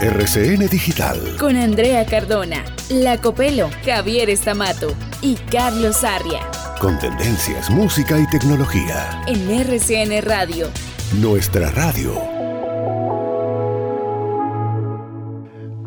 [0.00, 1.36] RCN Digital.
[1.40, 6.48] Con Andrea Cardona, La Copelo, Javier Estamato y Carlos Arria.
[6.80, 9.24] Con tendencias, música y tecnología.
[9.26, 10.70] En RCN Radio.
[11.20, 12.14] Nuestra radio.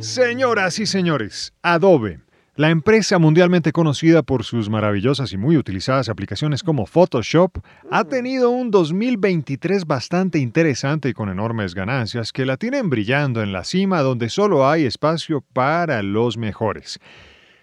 [0.02, 2.20] Señoras y señores, Adobe,
[2.55, 7.59] la empresa mundialmente conocida por sus maravillosas y muy utilizadas aplicaciones como Photoshop,
[7.90, 13.53] ha tenido un 2023 bastante interesante y con enormes ganancias que la tienen brillando en
[13.53, 17.00] la cima donde solo hay espacio para los mejores.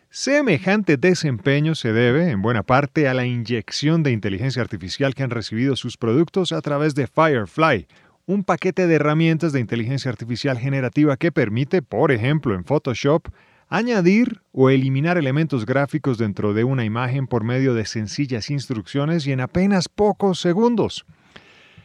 [0.08, 5.28] Semejante desempeño se debe, en buena parte, a la inyección de inteligencia artificial que han
[5.28, 7.86] recibido sus productos a través de Firefly,
[8.24, 13.28] un paquete de herramientas de inteligencia artificial generativa que permite, por ejemplo, en Photoshop,
[13.68, 19.32] añadir o eliminar elementos gráficos dentro de una imagen por medio de sencillas instrucciones y
[19.32, 21.04] en apenas pocos segundos.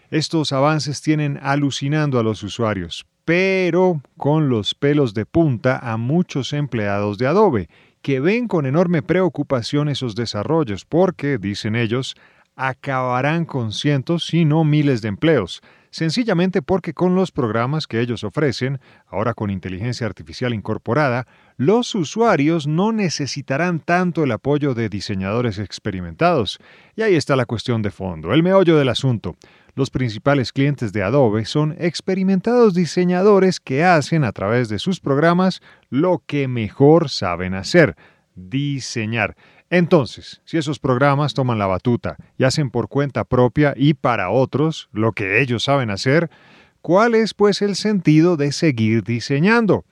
[0.10, 6.54] Estos avances tienen alucinando a los usuarios, pero con los pelos de punta a muchos
[6.54, 7.70] empleados de Adobe,
[8.02, 12.16] que ven con enorme preocupación esos desarrollos porque, dicen ellos,
[12.56, 15.62] acabarán con cientos, si no miles de empleos,
[15.94, 22.66] sencillamente porque con los programas que ellos ofrecen, ahora con inteligencia artificial incorporada, los usuarios
[22.66, 26.60] no necesitarán tanto el apoyo de diseñadores experimentados.
[26.96, 29.36] Y ahí está la cuestión de fondo, el meollo del asunto.
[29.76, 35.62] Los principales clientes de Adobe son experimentados diseñadores que hacen a través de sus programas
[35.90, 37.96] lo que mejor saben hacer,
[38.36, 39.36] diseñar.
[39.74, 44.88] Entonces, si esos programas toman la batuta y hacen por cuenta propia y para otros
[44.94, 46.30] lo que ellos saben hacer,
[46.84, 49.84] ¿cuál es pues el sentido de seguir diseñando?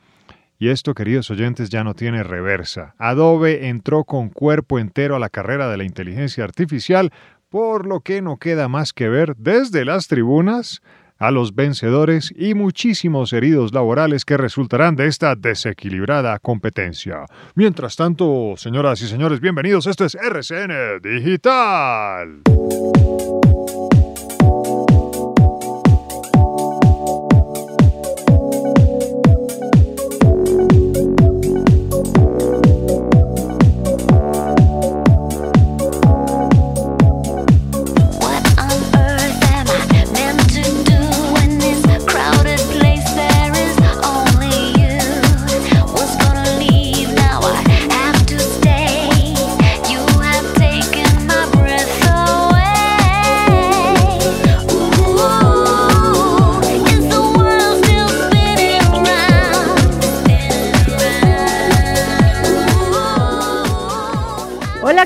[0.59, 2.93] Y esto, queridos oyentes, ya no tiene reversa.
[2.99, 7.11] Adobe entró con cuerpo entero a la carrera de la inteligencia artificial,
[7.49, 10.83] por lo que no queda más que ver desde las tribunas
[11.21, 17.25] a los vencedores y muchísimos heridos laborales que resultarán de esta desequilibrada competencia.
[17.53, 19.85] Mientras tanto, señoras y señores, bienvenidos.
[19.85, 22.41] Esto es RCN Digital.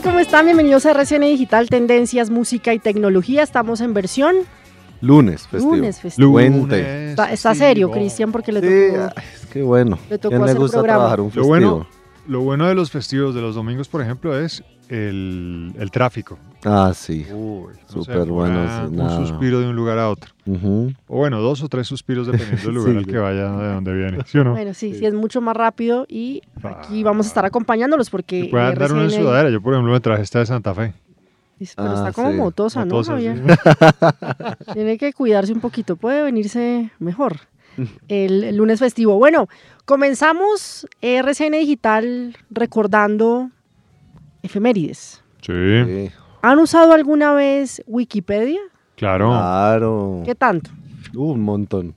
[0.05, 0.45] ¿Cómo están?
[0.45, 3.43] Bienvenidos a RCN Digital, Tendencias, Música y Tecnología.
[3.43, 4.35] Estamos en versión
[5.01, 5.75] Lunes festivo.
[5.75, 6.31] lunes festivo.
[6.31, 7.09] Puente.
[7.11, 9.19] Está, está serio, Cristian, porque le Sí, tocó...
[9.19, 9.97] es que bueno.
[10.09, 10.97] Le tocó ¿Quién le hacer gusta programa.
[10.99, 11.47] trabajar un Lo festivo?
[11.47, 11.87] bueno,
[12.27, 16.37] lo bueno de los festivos de los domingos, por ejemplo, es el, el tráfico.
[16.63, 17.25] Ah, sí.
[17.31, 20.31] Uy, Súper bueno, una- un suspiro de un lugar a otro.
[21.07, 22.97] O bueno, dos o tres suspiros dependiendo del lugar Sí.
[22.97, 24.17] al que vaya, de donde viene.
[24.25, 24.51] ¿Sí o no?
[24.53, 28.43] Bueno, sí, sí, es mucho más rápido y aquí vamos a estar acompañándolos porque...
[28.45, 29.49] Se puede andar una RCN sudadera.
[29.49, 30.93] Yo, por ejemplo, me traje esta de Santa Fe.
[31.57, 32.37] Pero Ah, está como sí.
[32.37, 33.27] motosa, ¿no, Motosa, sí.
[33.27, 33.57] Javier?
[34.73, 37.37] Tiene que cuidarse un poquito, puede venirse mejor
[38.07, 39.17] el, el lunes festivo.
[39.17, 39.47] Bueno,
[39.85, 43.51] comenzamos RCN Digital recordando
[44.45, 45.23] efemérides.
[45.41, 46.11] Sí, Sí.
[46.41, 48.59] ¿Han usado alguna vez Wikipedia?
[48.95, 49.29] claro.
[49.29, 50.21] Claro.
[50.25, 50.69] ¿Qué tanto?
[51.15, 51.95] Uh, un montón.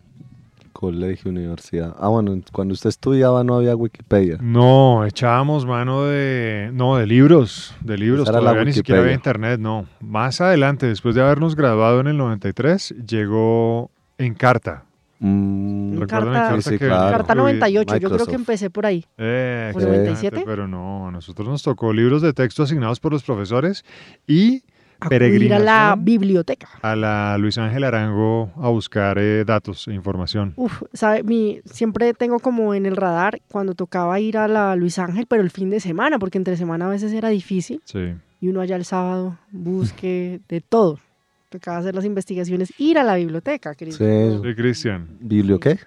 [0.72, 1.94] Colegio, universidad.
[1.98, 4.38] Ah, bueno, cuando usted estudiaba no había Wikipedia.
[4.40, 9.00] No, echábamos mano de, no, de libros, de libros, Esa era la todavía ni siquiera
[9.00, 9.86] había internet, no.
[10.00, 14.84] Más adelante, después de habernos graduado en el 93, llegó en carta.
[15.20, 17.10] Mm, ¿Recuerdan Carta- en Sí, sí, que claro.
[17.16, 19.04] Carta incluía- 98, yo creo que empecé por ahí.
[19.16, 20.42] Eh, ¿Por exactamente, 97?
[20.46, 23.84] Pero no, a nosotros nos tocó libros de texto asignados por los profesores
[24.26, 24.62] y
[25.00, 26.68] Acudir a peregrinación la biblioteca.
[26.82, 30.54] a la Luis Ángel Arango a buscar eh, datos e información.
[30.56, 34.98] Uf, sabe, mi, siempre tengo como en el radar cuando tocaba ir a la Luis
[34.98, 37.80] Ángel, pero el fin de semana, porque entre semana a veces era difícil.
[37.84, 38.14] Sí.
[38.40, 41.00] y uno allá el sábado busque de todo.
[41.48, 43.72] Tocaba hacer las investigaciones, ir a la biblioteca.
[43.72, 43.90] Sí.
[43.90, 45.16] Sí, Cristian.
[45.18, 45.78] ¿Biblio qué?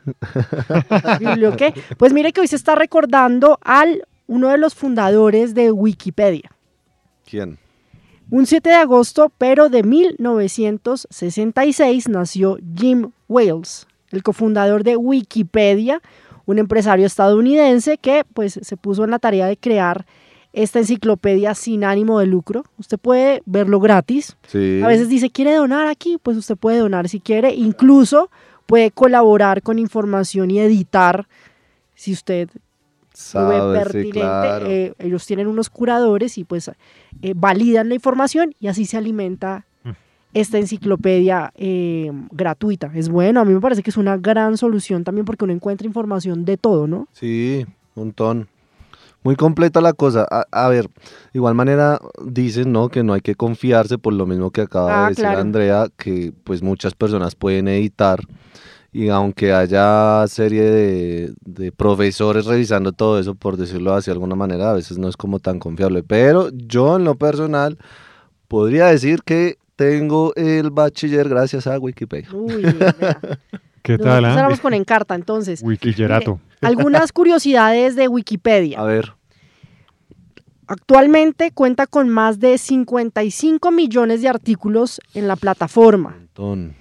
[1.19, 1.72] ¿Biblio qué?
[1.98, 6.50] Pues mire que hoy se está recordando al uno de los fundadores de Wikipedia.
[7.25, 7.60] ¿Quién?
[8.31, 16.02] Un 7 de agosto, pero de 1966, nació Jim Wales, el cofundador de Wikipedia,
[16.46, 20.06] un empresario estadounidense que pues se puso en la tarea de crear
[20.53, 22.63] esta enciclopedia sin ánimo de lucro.
[22.77, 24.36] Usted puede verlo gratis.
[24.48, 24.81] Sí.
[24.83, 26.18] A veces dice, ¿quiere donar aquí?
[26.21, 27.53] Pues usted puede donar si quiere.
[27.56, 28.30] Incluso
[28.65, 31.27] puede colaborar con información y editar
[31.95, 34.19] si usted lo ve Sabe, sí, pertinente.
[34.19, 34.65] claro.
[34.68, 36.69] Eh, ellos tienen unos curadores y pues
[37.21, 39.89] eh, validan la información y así se alimenta Mm.
[40.33, 42.92] esta enciclopedia eh, gratuita.
[42.95, 45.86] Es bueno, a mí me parece que es una gran solución también porque uno encuentra
[45.88, 47.07] información de todo, ¿no?
[47.13, 47.65] Sí,
[47.95, 48.48] un montón.
[49.24, 50.26] Muy completa la cosa.
[50.30, 50.90] A, a ver,
[51.34, 52.90] igual manera dicen, ¿no?
[52.90, 55.40] Que no hay que confiarse por lo mismo que acaba Ah, de decir claro.
[55.42, 58.20] Andrea, que pues muchas personas pueden editar
[58.94, 64.36] y aunque haya serie de, de profesores revisando todo eso, por decirlo así de alguna
[64.36, 66.04] manera, a veces no es como tan confiable.
[66.04, 67.78] Pero yo en lo personal
[68.48, 72.28] podría decir que tengo el bachiller gracias a Wikipedia.
[72.34, 72.64] Uy.
[73.81, 74.62] ¿Qué Nosotros tal, éramos Andy?
[74.62, 75.62] con Encarta, entonces.
[75.63, 76.36] Wikillerato.
[76.62, 78.80] Mire, algunas curiosidades de Wikipedia.
[78.80, 79.13] A ver,
[80.68, 86.12] Actualmente cuenta con más de 55 millones de artículos en la plataforma.
[86.12, 86.75] montón.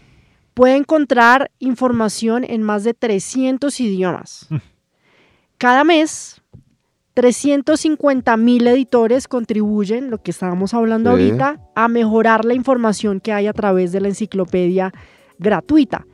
[0.54, 4.46] Puede encontrar información en más de 300 idiomas.
[5.58, 6.40] Cada mes,
[7.14, 11.24] 350 mil editores contribuyen, lo que estábamos hablando Sí.
[11.24, 14.92] ahorita, a mejorar la información que hay a través de la enciclopedia
[15.38, 16.06] gratuita.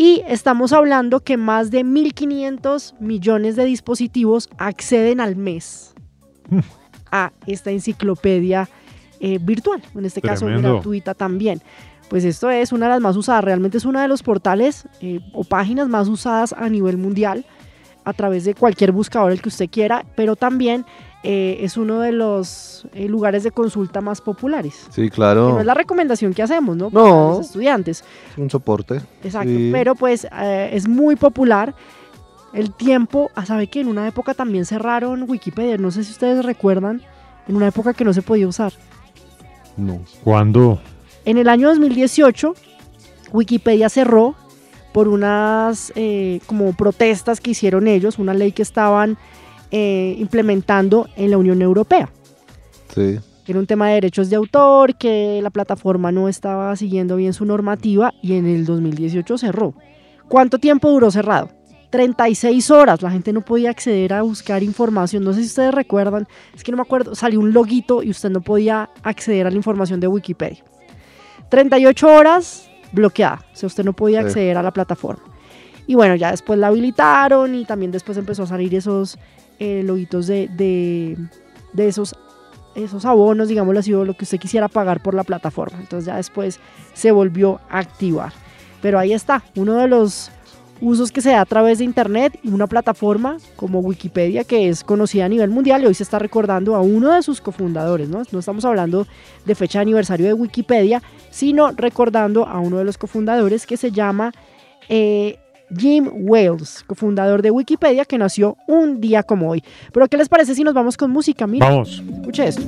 [0.00, 5.92] Y estamos hablando que más de 1.500 millones de dispositivos acceden al mes
[7.10, 8.68] a esta enciclopedia
[9.18, 10.74] eh, virtual, en este caso Tremendo.
[10.74, 11.60] gratuita también.
[12.08, 15.18] Pues esto es una de las más usadas, realmente es uno de los portales eh,
[15.32, 17.44] o páginas más usadas a nivel mundial
[18.04, 20.86] a través de cualquier buscador el que usted quiera, pero también
[21.24, 24.86] eh, es uno de los eh, lugares de consulta más populares.
[24.90, 25.50] Sí, Que claro.
[25.50, 26.84] no es la recomendación que hacemos, ¿no?
[26.84, 26.90] No.
[26.90, 28.04] Para los estudiantes.
[28.32, 29.00] Es un soporte.
[29.22, 29.70] Exacto, Sí.
[29.72, 31.74] pero pues eh, es muy popular.
[32.52, 36.44] El tiempo, a saber que en una época también cerraron Wikipedia, no sé si ustedes
[36.44, 37.02] recuerdan,
[37.46, 38.72] en una época que no se podía usar.
[39.76, 40.00] No.
[40.24, 40.80] ¿Cuándo?
[41.24, 42.54] En el año 2018,
[43.32, 44.34] Wikipedia cerró
[44.92, 49.18] por unas eh, como protestas que hicieron ellos, una ley que estaban
[49.70, 52.08] eh, implementando en la Unión Europea.
[52.94, 53.18] Sí.
[53.46, 57.44] Era un tema de derechos de autor, que la plataforma no estaba siguiendo bien su
[57.46, 59.74] normativa y en el 2018 cerró.
[60.28, 61.48] ¿Cuánto tiempo duró cerrado?
[61.90, 65.24] 36 horas, la gente no podía acceder a buscar información.
[65.24, 68.28] No sé si ustedes recuerdan, es que no me acuerdo, salió un loguito y usted
[68.28, 70.62] no podía acceder a la información de Wikipedia.
[71.48, 74.26] 38 horas bloqueada, o sea, usted no podía Sí.
[74.26, 75.22] acceder a la plataforma.
[75.86, 79.18] Y bueno, ya después la habilitaron y también después empezó a salir esos
[79.58, 82.14] eh, loguitos de, de, esos,
[82.74, 85.78] esos abonos, digámoslo así, o lo que usted quisiera pagar por la plataforma.
[85.80, 86.60] Entonces ya después
[86.94, 88.32] se volvió a activar.
[88.80, 90.30] Pero ahí está, uno de los
[90.80, 94.84] usos que se da a través de Internet y una plataforma como Wikipedia que es
[94.84, 98.22] conocida a nivel mundial y hoy se está recordando a uno de sus cofundadores, ¿no?
[98.30, 99.06] No estamos hablando
[99.44, 103.90] de fecha de aniversario de Wikipedia, sino recordando a uno de los cofundadores que se
[103.90, 104.32] llama
[104.88, 105.38] eh,
[105.76, 109.62] Jim Wales, cofundador de Wikipedia que nació un día como hoy.
[109.92, 111.46] Pero ¿qué les parece si nos vamos con música?
[111.46, 112.02] Mira, Vamos.
[112.18, 112.62] escuche esto.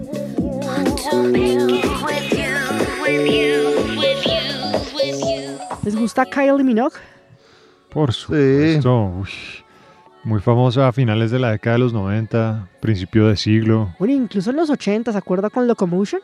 [5.84, 6.96] ¿Les gusta Kylie Minogue?
[7.90, 9.06] Por supuesto.
[9.20, 9.28] Uy,
[10.24, 14.50] muy famosa a finales de la década de los 90, principio de siglo, Bueno, incluso
[14.50, 16.20] en los 80, ¿se acuerda con Locomotion?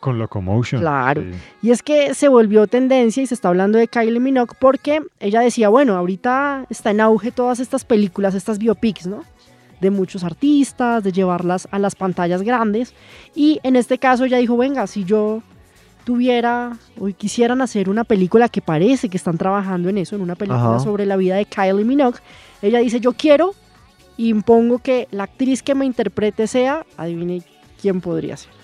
[0.00, 0.80] Con Locomotion.
[0.80, 1.22] Claro.
[1.22, 1.38] Sí.
[1.62, 5.40] Y es que se volvió tendencia y se está hablando de Kylie Minogue porque ella
[5.40, 9.22] decía, bueno, ahorita está en auge todas estas películas, estas biopics, ¿no?
[9.80, 12.94] De muchos artistas, de llevarlas a las pantallas grandes.
[13.34, 15.42] Y en este caso ella dijo, venga, si yo
[16.04, 20.36] tuviera o quisieran hacer una película que parece que están trabajando en eso, en una
[20.36, 20.80] película Ajá.
[20.80, 22.20] sobre la vida de Kylie Minogue,
[22.62, 23.54] ella dice, yo quiero
[24.16, 27.42] y impongo que la actriz que me interprete sea, adivine
[27.80, 28.55] quién podría ser.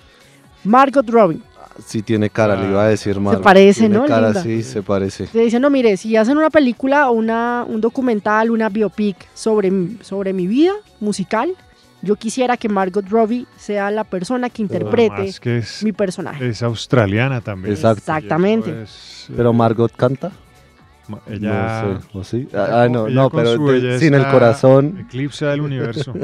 [0.65, 1.41] Margot Robbie.
[1.87, 3.41] Sí tiene cara, le iba a decir mal.
[3.41, 4.05] parece, Tiene ¿no?
[4.05, 4.43] cara, Linda.
[4.43, 5.27] sí, se parece.
[5.33, 9.71] Le dicen, no, mire, si hacen una película o una, un documental, una biopic sobre,
[9.71, 11.55] mi- sobre mi vida musical,
[12.03, 16.47] yo quisiera que Margot Robbie sea la persona que interprete Además que es, mi personaje.
[16.49, 17.73] es australiana también.
[17.75, 18.01] Exacto.
[18.01, 18.83] Exactamente.
[18.83, 20.31] Es, eh, Pero Margot canta.
[21.29, 22.49] Ella, No sé, ¿o sí?
[22.55, 23.57] Ah, ah, no, no, pero
[23.99, 25.07] sin el corazón.
[25.07, 26.15] Eclipsa el universo.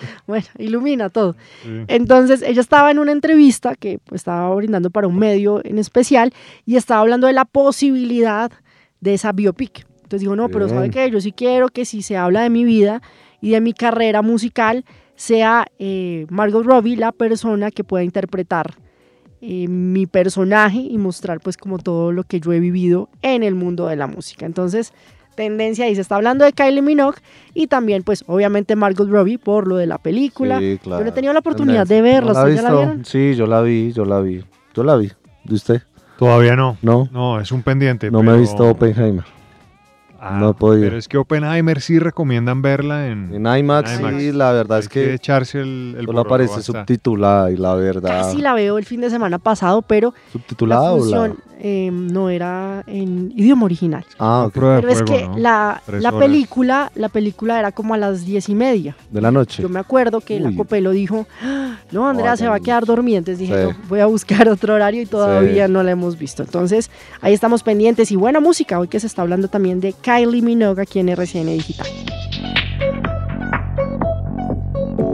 [0.26, 1.36] Bueno, ilumina todo.
[1.62, 1.84] Sí.
[1.88, 6.32] Entonces, ella estaba en una entrevista que pues, estaba brindando para un medio en especial
[6.64, 8.50] y estaba hablando de la posibilidad
[9.00, 9.86] de esa biopic.
[10.02, 11.08] Entonces dijo, no, pero ¿sabe qué?
[11.10, 13.00] Yo sí quiero que si se habla de mi vida
[13.40, 14.84] y de mi carrera musical,
[15.14, 18.74] sea eh, Margot Robbie la persona que pueda interpretar
[19.42, 23.54] eh, mi personaje y mostrar pues como todo lo que yo he vivido en el
[23.54, 24.46] mundo de la música.
[24.46, 24.92] Entonces,
[25.34, 27.18] tendencia ahí se está hablando de Kylie Minogue
[27.54, 30.58] y también pues obviamente Margot Robbie por lo de la película.
[30.58, 31.04] Sí, Yo claro.
[31.04, 32.86] no he tenido la oportunidad de verla, ¿No la ha ¿ustedes ya la visto?
[32.86, 33.04] vieron?
[33.04, 34.44] Sí, yo la vi, yo la vi.
[34.74, 35.10] Yo la vi.
[35.44, 35.82] ¿De usted?
[36.18, 36.76] Todavía no.
[36.82, 37.08] No.
[37.10, 38.10] No, es un pendiente.
[38.10, 39.24] No me he visto Oppenheimer.
[40.22, 40.84] Ah, no he podido.
[40.84, 44.16] Pero es que Oppenheimer sí recomiendan verla en, En IMAX, IMAX.
[44.18, 47.74] sí, la verdad Hay es que echarse el, el solo aparece hasta- subtitulada y la
[47.74, 48.22] verdad.
[48.22, 51.32] Casi la veo el fin de semana pasado, pero ¿Subtitulada la o la?
[51.62, 54.04] eh, no era en idioma original.
[54.18, 54.52] Ah, ok.
[54.52, 55.38] Prueba de Pero es que ¿no?
[55.38, 58.96] la, la película, la película era como a las diez y media.
[59.10, 59.62] De la noche.
[59.62, 60.56] Yo me acuerdo que la Uy.
[60.56, 63.18] Copelo dijo, "Ah, no, Andrea se va a quedar dormida.
[63.18, 63.68] Entonces dije, Sí.
[63.72, 65.72] no, voy a buscar otro horario y todavía Sí.
[65.72, 66.42] no la hemos visto.
[66.42, 66.90] Entonces
[67.22, 68.78] ahí estamos pendientes y buena música.
[68.78, 71.86] Hoy que se está hablando también de Kylie Minogue aquí en RCN Digital.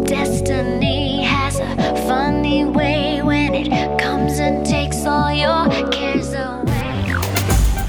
[0.07, 3.69] Destiny has a funny way when it
[4.03, 7.15] comes and takes all your cares away.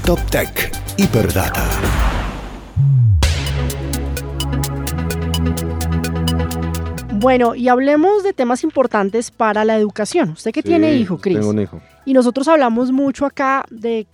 [0.04, 1.66] Top Tech Hiperdata.
[7.14, 10.32] Bueno, y hablemos de temas importantes para la educación.
[10.32, 11.38] Usted que tiene hijo, Cris.
[11.38, 11.80] Tengo un hijo.
[12.04, 14.06] Y nosotros hablamos mucho acá de,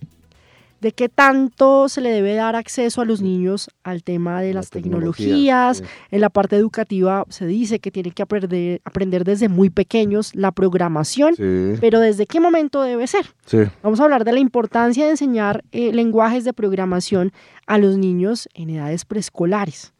[0.85, 4.69] de qué tanto se le debe dar acceso a los niños al tema de las
[4.69, 5.25] tecnología,
[5.71, 5.77] tecnologías.
[5.79, 5.83] sí.
[6.11, 10.51] En la parte educativa se dice que tienen que aprender, aprender desde muy pequeños la
[10.51, 13.25] programación, Sí, pero ¿desde qué momento debe ser?
[13.47, 13.57] sí.
[13.81, 17.31] Vamos a hablar de la importancia de enseñar eh, lenguajes de programación
[17.65, 19.91] a los niños en edades preescolares.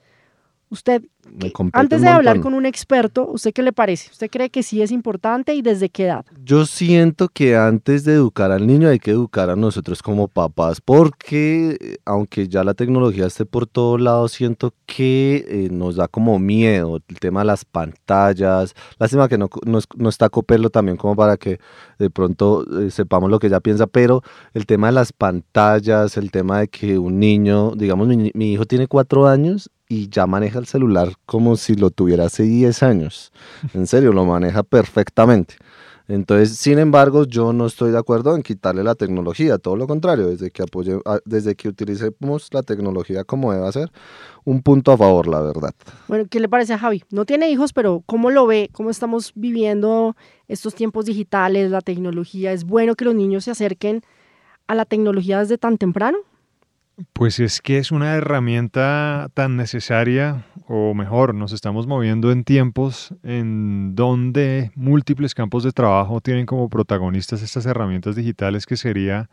[0.70, 4.10] Usted, Me antes de hablar con un experto, ¿usted qué le parece?
[4.12, 6.26] ¿Usted cree que sí es importante y desde qué edad?
[6.44, 10.80] Yo siento que antes de educar al niño hay que educar a nosotros como papás,
[10.80, 16.08] porque eh, aunque ya la tecnología esté por todos lados, siento que eh, nos da
[16.08, 18.74] como miedo el tema de las pantallas.
[18.98, 21.60] Lástima que no, no, no está Copelo también como para que
[22.00, 24.22] de pronto eh, sepamos lo que ella piensa, pero
[24.54, 28.88] el tema de las pantallas, el tema de que un niño, digamos, mi hijo tiene
[28.88, 33.32] cuatro años y ya maneja el celular como si lo tuviera hace 10 años.
[33.74, 35.56] En serio, lo maneja perfectamente.
[36.08, 40.28] Entonces, sin embargo, yo no estoy de acuerdo en quitarle la tecnología, todo lo contrario,
[40.28, 43.92] desde que apoye, a- desde que utilicemos la tecnología como debe ser,
[44.44, 45.74] un punto a favor, la verdad.
[46.08, 47.04] Bueno, ¿qué le parece a Javi?
[47.10, 48.70] No tiene hijos, pero ¿cómo lo ve?
[48.72, 50.16] ¿Cómo estamos viviendo
[50.48, 52.52] estos tiempos digitales, la tecnología?
[52.52, 54.04] ¿Es bueno que los niños se acerquen
[54.68, 56.20] a la tecnología desde tan temprano?
[57.12, 63.14] Pues es que es una herramienta tan necesaria, o mejor, nos estamos moviendo en tiempos
[63.24, 69.30] en donde múltiples campos de trabajo tienen como protagonistas estas herramientas digitales que sería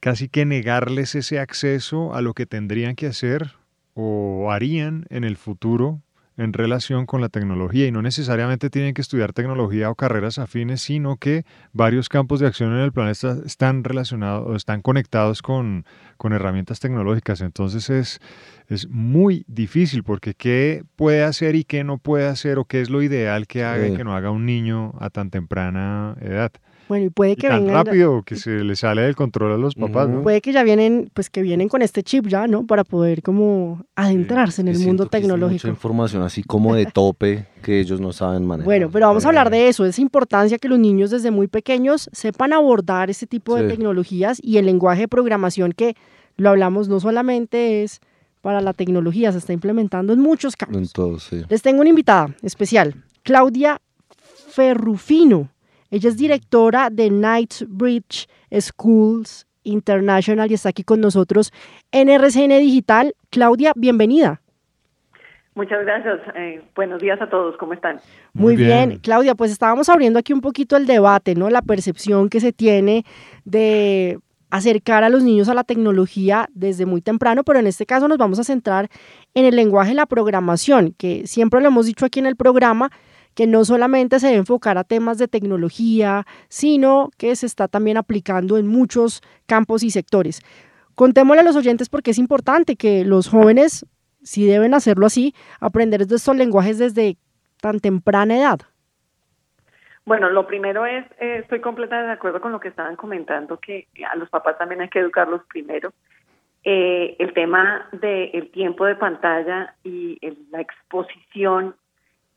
[0.00, 3.52] casi que negarles ese acceso a lo que tendrían que hacer
[3.94, 6.02] o harían en el futuro
[6.40, 10.80] en relación con la tecnología y no necesariamente tienen que estudiar tecnología o carreras afines,
[10.80, 11.44] sino que
[11.74, 15.84] varios campos de acción en el planeta están relacionados o están conectados con,
[16.16, 17.42] con herramientas tecnológicas.
[17.42, 18.20] Entonces es,
[18.68, 22.88] es muy difícil porque qué puede hacer y qué no puede hacer o qué es
[22.88, 26.52] lo ideal que haga y que no haga un niño a tan temprana edad.
[26.90, 29.56] Bueno, y puede Y que tan vengan, rápido que se le sale del control a
[29.56, 30.22] los papás, ¿no?
[30.22, 32.66] puede que ya vienen, pues que vienen con este chip ya, ¿no?
[32.66, 35.68] Para poder como adentrarse en el Y mundo es Mucha tecnológico.
[35.68, 38.64] información así como de tope que ellos no saben manejar.
[38.66, 42.10] Bueno, pero vamos a hablar de eso, esa importancia que los niños desde muy pequeños
[42.12, 43.68] sepan abordar este tipo de Sí.
[43.68, 45.94] tecnologías y el lenguaje de programación que
[46.36, 48.00] lo hablamos no solamente es
[48.40, 50.76] para la tecnología, se está implementando en muchos campos.
[50.76, 51.42] En todo, sí.
[51.48, 53.80] Les tengo una invitada especial, Claudia
[54.48, 55.48] Ferrufino.
[55.90, 58.28] Ella es directora de Knightsbridge
[58.60, 61.52] Schools International y está aquí con nosotros
[61.90, 63.14] en RCN Digital.
[63.30, 64.40] Claudia, bienvenida.
[65.54, 66.20] Muchas gracias.
[66.36, 67.56] Eh, buenos días a todos.
[67.56, 68.00] ¿Cómo están?
[68.32, 68.98] Muy bien.
[68.98, 71.50] Claudia, pues estábamos abriendo aquí un poquito el debate, ¿no?
[71.50, 73.04] La percepción que se tiene
[73.44, 74.20] de
[74.50, 78.18] acercar a los niños a la tecnología desde muy temprano, pero en este caso nos
[78.18, 78.88] vamos a centrar
[79.34, 82.90] en el lenguaje de la programación, que siempre lo hemos dicho aquí en el programa,
[83.34, 87.96] que no solamente se debe enfocar a temas de tecnología, sino que se está también
[87.96, 90.42] aplicando en muchos campos y sectores.
[90.94, 93.86] Contémosle a los oyentes porque es importante que los jóvenes,
[94.22, 97.16] si deben hacerlo así, aprender de estos lenguajes desde
[97.60, 98.60] tan temprana edad.
[100.04, 103.86] Bueno, lo primero es, eh, estoy completamente de acuerdo con lo que estaban comentando, que
[104.10, 105.92] a los papás también hay que educarlos primero.
[106.62, 110.18] eh, el tema del tiempo de pantalla y
[110.50, 111.74] la exposición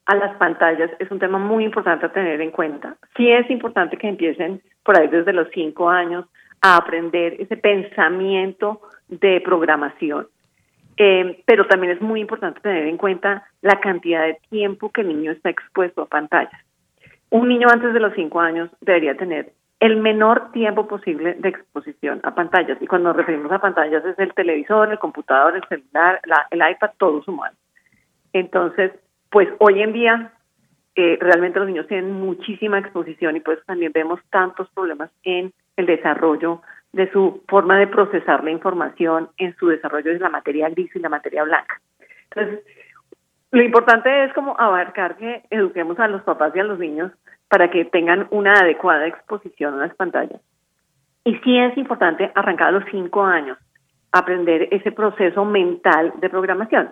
[0.06, 2.96] a las pantallas es un tema muy importante a tener en cuenta.
[3.16, 6.26] Sí es importante que empiecen por ahí desde los cinco años
[6.62, 10.28] a aprender ese pensamiento de programación.
[10.98, 15.08] Eh, pero también es muy importante tener en cuenta la cantidad de tiempo que el
[15.08, 16.62] niño está expuesto a pantallas.
[17.30, 22.20] Un niño antes de los cinco años debería tener el menor tiempo posible de exposición
[22.24, 22.78] a pantallas.
[22.80, 26.62] Y cuando nos referimos a pantallas es el televisor, el computador, el celular, la- el
[26.72, 27.56] iPad, todo sumado.
[28.32, 28.92] Entonces,
[29.34, 30.32] pues hoy en día
[30.94, 35.88] eh, realmente los niños tienen muchísima exposición y pues también vemos tantos problemas en el
[35.88, 36.62] desarrollo
[36.92, 41.00] de su forma de procesar la información, en su desarrollo de la materia gris y
[41.00, 41.82] la materia blanca.
[42.30, 42.64] Entonces,
[43.50, 47.12] lo importante es como abarcar que eduquemos a los papás y a los niños
[47.48, 50.42] para que tengan una adecuada exposición a las pantallas.
[51.26, 53.58] Y sí es importante arrancar a los cinco años,
[54.12, 56.92] aprender ese proceso mental de programación.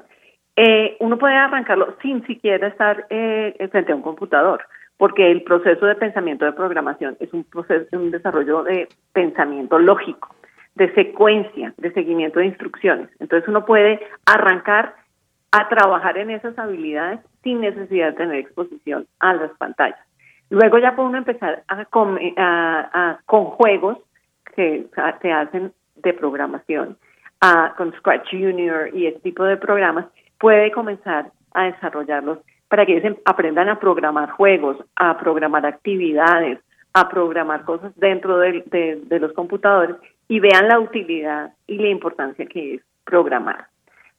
[0.56, 4.64] Eh, uno puede arrancarlo sin siquiera estar eh, frente a un computador,
[4.98, 10.36] porque el proceso de pensamiento de programación es un proceso, un desarrollo de pensamiento lógico,
[10.76, 13.10] de secuencia, de seguimiento de instrucciones.
[13.20, 14.96] Entonces uno puede arrancar
[15.52, 20.00] a trabajar en esas habilidades sin necesidad de tener exposición a las pantallas.
[20.50, 21.86] Luego ya puede uno empezar a,
[23.26, 23.98] con juegos
[24.56, 24.86] que
[25.22, 26.98] se hacen de programación,
[27.42, 30.06] a- con Scratch Junior y ese tipo de programas,
[30.42, 36.60] puede comenzar a desarrollarlos para que ellos em- aprendan a programar juegos, a programar actividades,
[36.94, 39.96] a programar cosas dentro del- de, de los computadores
[40.28, 43.68] y vean la utilidad y la importancia que es programar.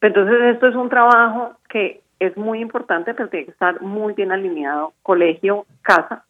[0.01, 4.31] Entonces, esto es un trabajo que es muy importante, pero tiene que estar muy bien
[4.33, 6.25] alineado colegio, casa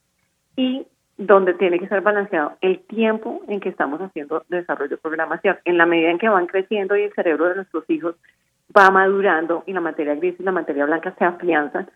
[0.57, 0.87] y
[1.19, 5.59] donde tiene que ser balanceado el tiempo en que estamos haciendo desarrollo de programación.
[5.65, 8.15] En la medida en que van creciendo y el cerebro de nuestros hijos
[8.77, 11.91] va madurando y la materia gris y la materia blanca se afianzan,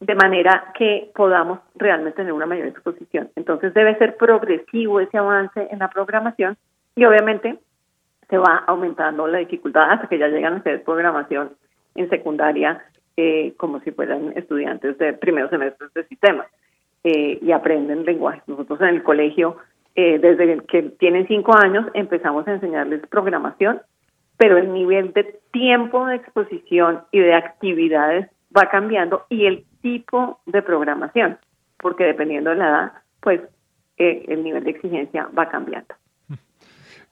[0.00, 3.30] de manera que podamos realmente tener una mayor exposición.
[3.36, 6.56] Entonces debe ser progresivo ese avance en la programación
[6.94, 7.58] y obviamente
[8.28, 11.50] se va aumentando la dificultad hasta que ya llegan a hacer programación
[11.94, 12.82] en secundaria
[13.16, 16.46] eh, como si fueran estudiantes de primeros semestres de sistemas
[17.02, 18.42] eh, y aprenden lenguaje.
[18.46, 19.56] Nosotros en el colegio,
[19.96, 23.80] eh, desde que tienen cinco años, empezamos a enseñarles programación,
[24.38, 30.40] pero el nivel de tiempo de exposición y de actividades va cambiando y el tipo
[30.46, 31.38] de programación,
[31.78, 33.40] porque dependiendo de la edad, pues
[33.98, 35.94] eh, el nivel de exigencia va cambiando.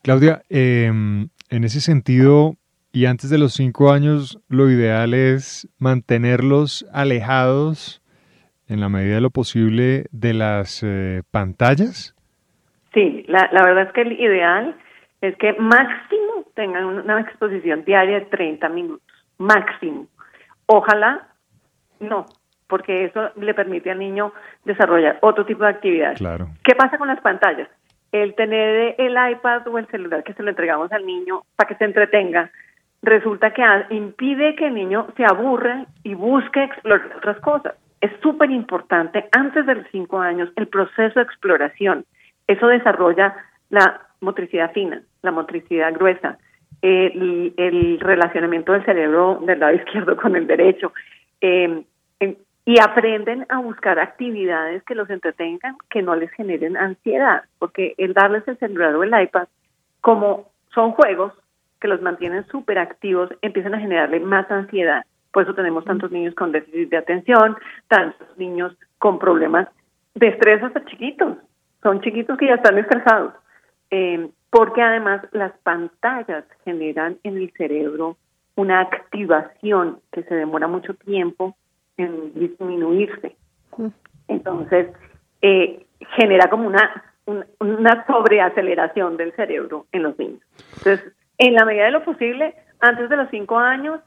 [0.03, 2.55] Claudia, em, en ese sentido,
[2.93, 8.03] y antes de los cinco años, lo ideal es mantenerlos alejados
[8.69, 12.15] en la medida de lo posible de las eh, pantallas.
[12.95, 14.77] Sí, la, la verdad es que el ideal
[15.21, 19.07] es que máximo tengan una exposición diaria de 30 minutos,
[19.39, 20.07] máximo.
[20.67, 21.29] Ojalá
[22.01, 22.27] no,
[22.67, 24.33] porque eso le permite al niño
[24.65, 26.19] desarrollar otro tipo de actividades.
[26.19, 26.49] Claro.
[26.65, 27.69] ¿Qué pasa con las pantallas?
[28.13, 31.77] El tener el iPad o el celular que se lo entregamos al niño para que
[31.77, 32.51] se entretenga,
[33.03, 37.75] resulta que impide que el niño se aburre y busque explorar otras cosas.
[38.01, 42.05] Es súper importante antes de los cinco años el proceso de exploración.
[42.47, 43.35] Eso desarrolla
[43.71, 46.39] la motricidad fina, la motricidad gruesa,
[46.83, 50.93] el, el relacionamiento del cerebro del lado izquierdo con el derecho.
[51.41, 51.85] eh,
[52.21, 57.95] en- y aprenden a buscar actividades que los entretengan, que no les generen ansiedad, porque
[57.97, 59.47] el darles el celular o el iPad,
[60.01, 61.33] como son juegos
[61.81, 65.05] que los mantienen súper activos, empiezan a generarle más ansiedad.
[65.33, 69.69] Por eso tenemos tantos niños con déficit de atención, tantos niños con problemas
[70.17, 71.37] de estrés hasta chiquitos.
[71.85, 73.33] Son chiquitos que ya están estresados.
[73.91, 78.17] Eh, porque además las pantallas generan en el cerebro
[78.55, 81.57] una activación que se demora mucho tiempo
[81.99, 83.37] en disminuirse.
[84.29, 84.89] Entonces,
[85.43, 85.85] eh,
[86.17, 90.41] genera como una, un- una sobreaceleración del cerebro en los niños.
[90.79, 94.01] Entonces, en la medida de lo posible, antes de los cinco años,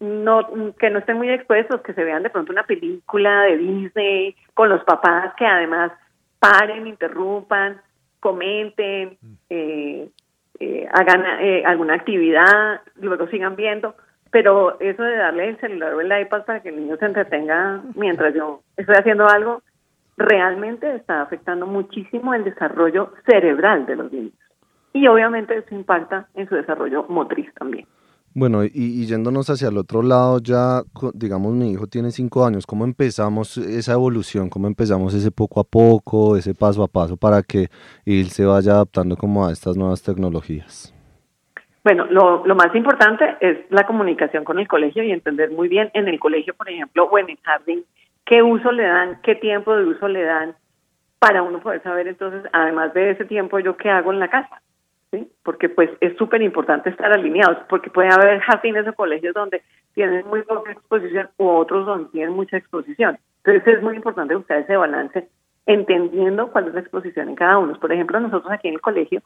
[0.00, 4.36] no que no estén muy expuestos, que se vean de pronto una película de Disney
[4.54, 5.92] con los papás que además
[6.40, 7.80] paren, interrumpan,
[8.24, 9.18] comenten,
[9.50, 10.08] eh,
[10.58, 13.96] eh, hagan eh, alguna actividad, luego sigan viendo,
[14.30, 17.82] pero eso de darle el celular o el iPad para que el niño se entretenga
[17.94, 19.60] mientras yo estoy haciendo algo,
[20.16, 24.32] realmente está afectando muchísimo el desarrollo cerebral de los niños.
[24.94, 27.86] Y obviamente eso impacta en su desarrollo motriz también.
[28.36, 30.82] Bueno, y, y yéndonos hacia el otro lado, ya,
[31.14, 34.50] digamos, mi hijo tiene cinco años, ¿cómo empezamos esa evolución?
[34.50, 37.68] ¿Cómo empezamos ese poco a poco, ese paso a paso para que
[38.04, 40.92] él se vaya adaptando como a estas nuevas tecnologías?
[41.84, 45.90] Bueno, lo, lo más importante es la comunicación con el colegio y entender muy bien
[45.94, 47.84] en el colegio, por ejemplo, o en el jardín,
[48.24, 50.56] qué uso le dan, qué tiempo de uso le dan,
[51.20, 54.60] para uno poder saber entonces, además de ese tiempo, yo qué hago en la casa.
[55.14, 55.30] ¿Sí?
[55.44, 59.62] Porque pues es súper importante estar alineados, porque puede haber jardines o colegios donde
[59.94, 63.18] tienen muy poca exposición u otros donde tienen mucha exposición.
[63.44, 65.28] Entonces es muy importante buscar ese balance,
[65.66, 67.78] entendiendo cuál es la exposición en cada uno.
[67.78, 69.22] Por ejemplo, nosotros aquí en el colegio,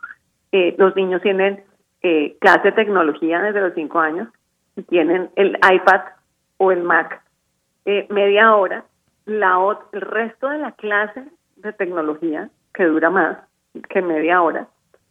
[0.53, 1.65] eh, los niños tienen
[2.03, 4.29] eh, clase de tecnología desde los cinco años,
[4.77, 6.03] y tienen el iPad
[6.59, 7.23] o el Mac
[7.85, 8.85] eh, media hora,
[9.27, 9.57] la
[9.93, 11.25] el resto de la clase
[11.57, 13.39] de tecnología, que dura más
[13.89, 14.69] que media hora,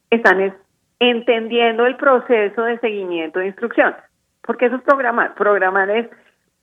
[0.09, 0.53] están es-
[0.99, 3.95] entendiendo el proceso de seguimiento de instrucción.
[4.41, 5.35] Porque eso es programar.
[5.35, 6.07] Programar es,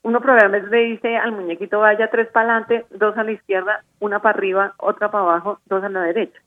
[0.03, 3.85] uno programa es le dice al muñequito vaya tres para adelante, dos a la izquierda,
[4.01, 6.40] una para arriba, otra para abajo, dos a la derecha.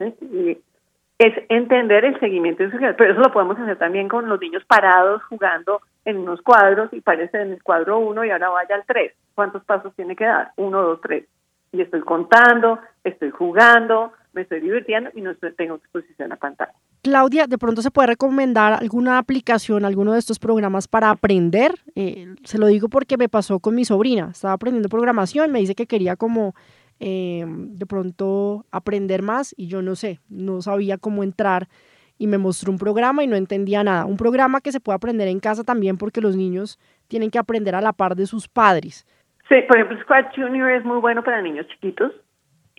[0.00, 2.96] es entender el seguimiento de instrucciones.
[2.98, 7.00] Pero eso lo podemos hacer también con los niños parados jugando en unos cuadros y
[7.00, 9.14] parece en el cuadro uno y ahora vaya al tres.
[9.34, 10.50] ¿Cuántos pasos tiene que dar?
[10.56, 11.24] Uno, dos, tres.
[11.72, 16.74] Y estoy contando, estoy jugando, me estoy divirtiendo y no estoy, tengo exposición a pantalla.
[17.04, 21.72] Claudia, de pronto se puede recomendar alguna aplicación, alguno de estos programas para aprender.
[21.94, 24.30] Eh, se lo digo porque me pasó con mi sobrina.
[24.32, 26.54] Estaba aprendiendo programación, me dice que quería como
[27.00, 31.68] eh, de pronto aprender más y yo no sé, no sabía cómo entrar
[32.16, 34.06] y me mostró un programa y no entendía nada.
[34.06, 37.74] Un programa que se puede aprender en casa también porque los niños tienen que aprender
[37.74, 39.06] a la par de sus padres.
[39.50, 42.12] Sí, por ejemplo, Scratch Junior es muy bueno para niños chiquitos.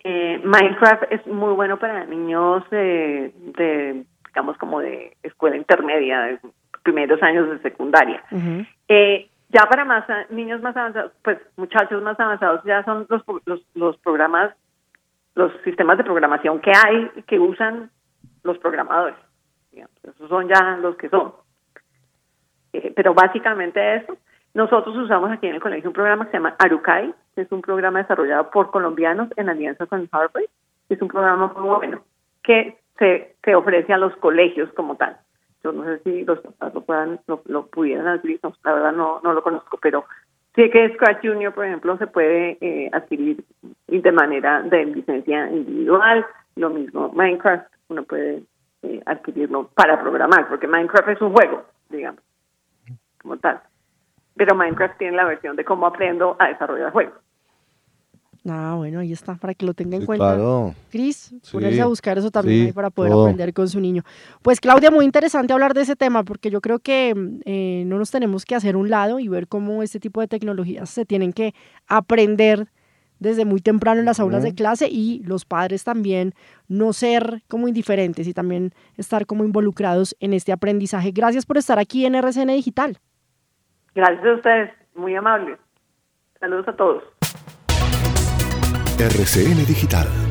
[0.08, 4.04] Eh, Minecraft es muy bueno para niños de,
[4.36, 6.38] digamos, como de escuela intermedia, de
[6.82, 8.22] primeros años de secundaria.
[8.86, 13.62] Eh, ya para más niños más avanzados, pues muchachos más avanzados, ya son los, los,
[13.74, 14.54] los programas,
[15.34, 17.90] los sistemas de programación que hay y que usan
[18.42, 19.16] los programadores.
[19.72, 19.96] digamos.
[20.04, 21.32] Esos son ya los que son.
[22.74, 24.18] Eh, pero básicamente eso.
[24.52, 27.62] Nosotros usamos aquí en el colegio un programa que se llama Arukai, que es un
[27.62, 30.44] programa desarrollado por colombianos en alianza con Harvard.
[30.90, 32.02] Es un programa muy bueno
[32.42, 35.16] que se, se ofrece a los colegios como tal.
[35.62, 39.20] Yo no sé si los papás lo, puedan, lo, pudieran adquirir, no, la verdad no,
[39.22, 40.04] no lo conozco, pero
[40.54, 43.44] sí que Scratch Junior, por ejemplo, se puede eh, adquirir
[43.88, 46.24] de manera de licencia individual.
[46.54, 48.42] Lo mismo Minecraft, uno puede
[48.82, 52.22] eh, adquirirlo para programar, porque Minecraft es un juego, digamos,
[53.20, 53.60] como tal.
[54.36, 57.25] Pero Minecraft tiene la versión de cómo aprendo a desarrollar juegos.
[58.48, 60.34] Ah, bueno, ahí está, para que lo tenga en Sí, cuenta.
[60.34, 60.74] claro.
[60.90, 63.24] Cris, Sí, ponerse a buscar eso también sí, ahí para poder todo.
[63.24, 64.02] aprender con su niño.
[64.42, 67.12] Pues Claudia, muy interesante hablar de ese tema porque yo creo que
[67.44, 70.88] eh, no nos tenemos que hacer un lado y ver cómo este tipo de tecnologías
[70.90, 71.54] se tienen que
[71.88, 72.68] aprender
[73.18, 76.34] desde muy temprano en las aulas de clase y los padres también
[76.68, 81.12] no ser como indiferentes y también estar como involucrados en este aprendizaje.
[81.12, 82.98] Gracias por estar aquí en RCN Digital.
[83.94, 85.58] Gracias a ustedes, muy amables.
[86.38, 87.02] Saludos a todos.
[88.98, 90.25] RCN Digital.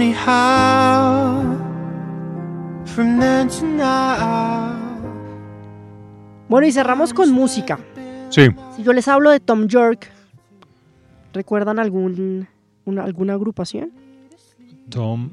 [0.00, 1.42] Funny how
[2.86, 4.74] from then to now
[6.48, 7.78] Bueno, y cerramos con música.
[8.30, 8.48] Sí.
[8.74, 10.08] Si yo les hablo de Tom York,
[11.34, 12.48] ¿recuerdan algún,
[12.86, 13.92] una- alguna agrupación?
[14.88, 15.30] Tom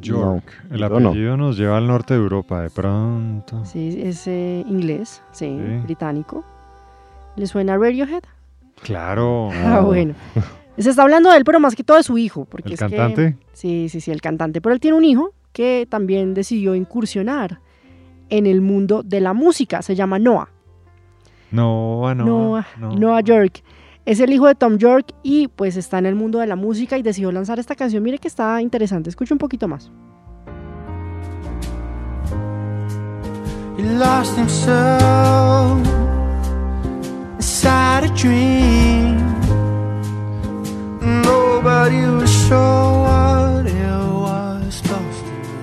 [0.00, 0.44] York.
[0.70, 0.86] El no.
[0.86, 3.64] apellido nos lleva al norte de Europa, de pronto.
[3.64, 5.78] Sí, es eh, inglés, sí, Sí.
[5.84, 6.44] británico.
[7.36, 8.24] ¿Le suena Radiohead?
[8.82, 9.50] Claro.
[9.64, 10.14] Ah, bueno.
[10.80, 12.44] Se está hablando de él, pero más que todo de su hijo.
[12.46, 13.36] Porque ¿El es que- cantante?
[13.52, 14.60] sí, sí, sí, el cantante.
[14.60, 17.60] Pero él tiene un hijo que también decidió incursionar
[18.28, 19.82] en el mundo de la música.
[19.82, 20.48] Se llama Noah.
[21.50, 22.96] Noah, Noah, Noah, Noah.
[22.98, 23.62] Noah York.
[24.06, 26.96] Es el hijo de Tom York y pues está en el mundo de la música
[26.96, 28.02] y decidió lanzar esta canción.
[28.02, 29.10] Mire que está interesante.
[29.10, 29.90] Escucha un poquito más.
[33.78, 35.78] he lost himself
[37.38, 39.29] inside a dream.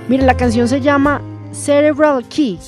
[0.08, 2.60] Mire, la canción se llama Cerebral Key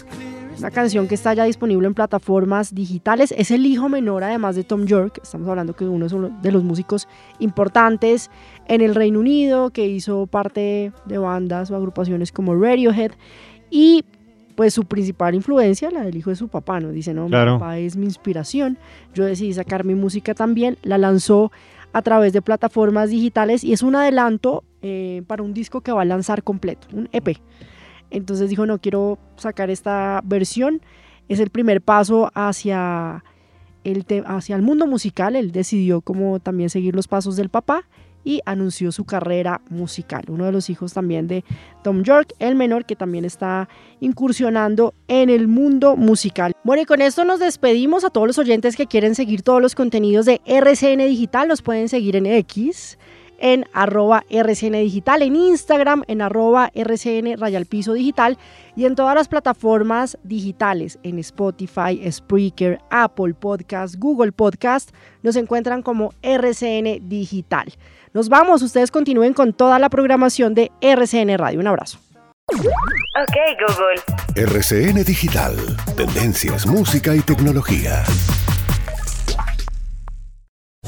[0.58, 3.34] Una canción que está ya disponible en plataformas digitales.
[3.38, 5.20] Es el hijo menor además de Tom York.
[5.24, 7.08] Estamos hablando que uno es uno de los músicos
[7.40, 8.30] importantes
[8.68, 13.12] en el Reino Unido, que hizo parte de bandas o agrupaciones como Radiohead.
[13.70, 14.04] Y
[14.56, 16.90] pues su principal influencia, la del hijo de su papá, ¿no?
[16.90, 17.54] Dice, no, Claro.
[17.54, 18.78] mi papá es mi inspiración.
[19.14, 20.78] Yo decidí sacar mi música también.
[20.84, 21.54] La lanzó
[21.94, 26.04] a través de plataformas digitales y es un adelanto eh, para un disco que va
[26.04, 27.38] a lanzar completo, un EP.
[28.12, 30.82] Entonces dijo, no, quiero sacar esta versión.
[31.28, 33.24] Es el primer paso hacia
[33.84, 35.36] el, hacia el mundo musical.
[35.36, 37.86] Él decidió como también seguir los pasos del papá
[38.24, 40.24] y anunció su carrera musical.
[40.28, 41.44] Uno de los hijos también de
[41.84, 46.54] Tom York, el menor que también está incursionando en el mundo musical.
[46.64, 49.76] Bueno, y con esto nos despedimos a todos los oyentes que quieren seguir todos los
[49.76, 51.48] contenidos de RCN Digital.
[51.48, 52.98] Los pueden seguir en X,
[53.40, 58.38] en arroba RCN Digital, en Instagram, en arroba RCN Rayal Piso Digital
[58.76, 64.92] y en todas las plataformas digitales, en Spotify, Spreaker, Apple Podcast, Google Podcast,
[65.24, 67.74] nos encuentran como RCN Digital.
[68.14, 71.60] Nos vamos, ustedes continúen con toda la programación de RCN Radio.
[71.60, 72.00] Un abrazo.
[72.52, 74.02] Ok, Google.
[74.36, 75.56] RCN Digital.
[75.96, 78.04] Tendencias, música y tecnología.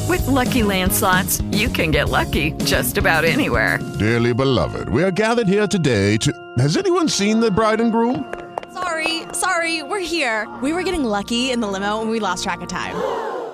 [0.09, 3.79] With Lucky Land slots, you can get lucky just about anywhere.
[3.99, 6.31] Dearly beloved, we are gathered here today to.
[6.57, 8.25] Has anyone seen the bride and groom?
[8.73, 10.47] Sorry, sorry, we're here.
[10.63, 12.95] We were getting lucky in the limo and we lost track of time.